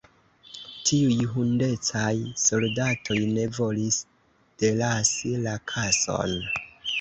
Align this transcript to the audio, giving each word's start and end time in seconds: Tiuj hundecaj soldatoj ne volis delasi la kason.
Tiuj 0.89 1.17
hundecaj 1.33 2.13
soldatoj 2.43 3.19
ne 3.35 3.45
volis 3.59 4.01
delasi 4.65 5.35
la 5.45 5.55
kason. 5.75 6.35